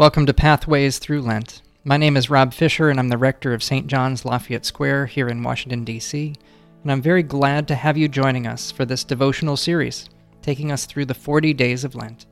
[0.00, 1.60] Welcome to Pathways Through Lent.
[1.84, 3.86] My name is Rob Fisher, and I'm the rector of St.
[3.86, 6.34] John's Lafayette Square here in Washington, D.C.,
[6.82, 10.08] and I'm very glad to have you joining us for this devotional series,
[10.40, 12.24] taking us through the 40 days of Lent.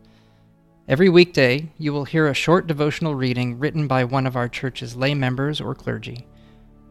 [0.89, 4.97] Every weekday, you will hear a short devotional reading written by one of our church's
[4.97, 6.27] lay members or clergy.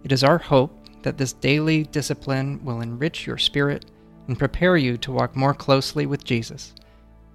[0.03, 3.85] It is our hope that this daily discipline will enrich your spirit
[4.27, 6.75] and prepare you to walk more closely with Jesus.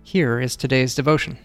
[0.05, 1.39] Here is today's devotion.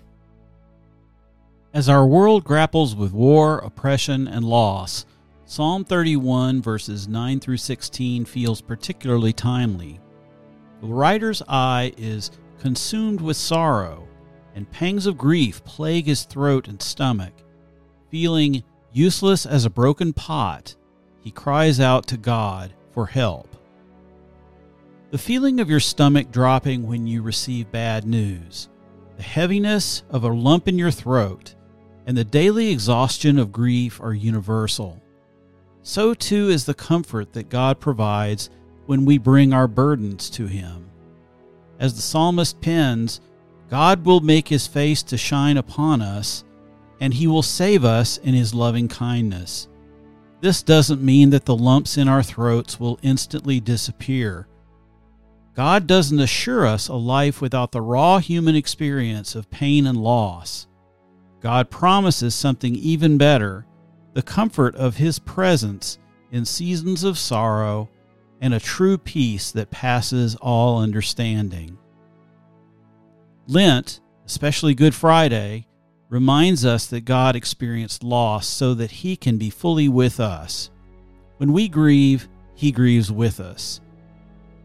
[1.74, 5.06] As our world grapples with war, oppression, and loss,
[5.46, 10.00] Psalm 31, verses 9 through 16, feels particularly timely.
[10.82, 14.08] The writer's eye is consumed with sorrow,
[14.56, 17.34] and pangs of grief plague his throat and stomach.
[18.10, 20.76] Feeling useless as a broken pot,
[21.22, 23.56] he cries out to God for help.
[25.12, 28.70] The feeling of your stomach dropping when you receive bad news,
[29.18, 31.56] the heaviness of a lump in your throat,
[32.08, 35.04] and the daily exhaustion of grief are universal.
[35.84, 38.50] So too is the comfort that God provides
[38.86, 40.90] when we bring our burdens to Him.
[41.80, 43.20] As the psalmist pens,
[43.70, 46.46] God will make His face to shine upon us,
[47.02, 49.68] and He will save us in His loving kindness.
[50.40, 54.48] This doesn't mean that the lumps in our throats will instantly disappear.
[55.56, 60.67] God doesn't assure us a life without the raw human experience of pain and loss.
[61.48, 63.66] God promises something even better
[64.12, 65.98] the comfort of His presence
[66.30, 67.90] in seasons of sorrow
[68.42, 71.78] and a true peace that passes all understanding.
[73.48, 75.70] Lent, especially Good Friday,
[76.10, 80.70] reminds us that God experienced loss so that He can be fully with us.
[81.38, 83.80] When we grieve, He grieves with us.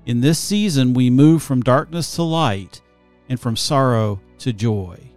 [0.05, 2.83] In this season, we move from darkness to light
[3.29, 5.12] and from sorrow to joy.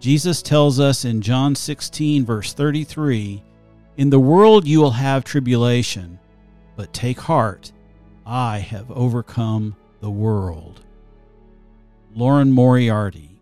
[0.00, 3.42] Jesus tells us in John 16, verse 33
[3.96, 6.20] In the world you will have tribulation,
[6.76, 7.72] but take heart,
[8.24, 10.82] I have overcome the world.
[12.14, 13.37] Lauren Moriarty.